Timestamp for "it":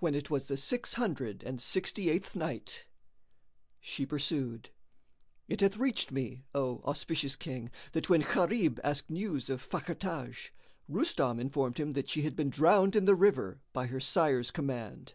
0.14-0.28, 5.48-5.62